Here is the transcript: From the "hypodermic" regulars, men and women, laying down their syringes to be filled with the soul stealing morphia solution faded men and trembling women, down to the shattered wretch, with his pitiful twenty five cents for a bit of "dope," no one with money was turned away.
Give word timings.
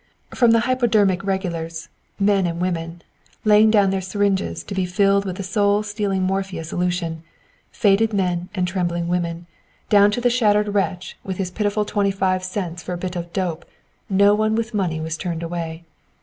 From 0.33 0.49
the 0.49 0.61
"hypodermic" 0.61 1.23
regulars, 1.23 1.87
men 2.19 2.47
and 2.47 2.59
women, 2.59 3.03
laying 3.45 3.69
down 3.69 3.91
their 3.91 4.01
syringes 4.01 4.63
to 4.63 4.73
be 4.73 4.83
filled 4.83 5.25
with 5.25 5.35
the 5.35 5.43
soul 5.43 5.83
stealing 5.83 6.23
morphia 6.23 6.63
solution 6.63 7.21
faded 7.69 8.11
men 8.11 8.49
and 8.55 8.67
trembling 8.67 9.07
women, 9.07 9.45
down 9.89 10.09
to 10.09 10.19
the 10.19 10.31
shattered 10.31 10.69
wretch, 10.73 11.17
with 11.23 11.37
his 11.37 11.51
pitiful 11.51 11.85
twenty 11.85 12.09
five 12.09 12.43
cents 12.43 12.81
for 12.81 12.93
a 12.93 12.97
bit 12.97 13.15
of 13.15 13.31
"dope," 13.31 13.63
no 14.09 14.33
one 14.33 14.55
with 14.55 14.73
money 14.73 14.99
was 14.99 15.17
turned 15.17 15.43
away. 15.43 15.83